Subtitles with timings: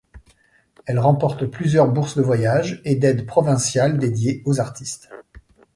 [0.87, 5.09] Elle remporte plusieurs bourses de voyage et d’aide provinciale dédiées aux artistes.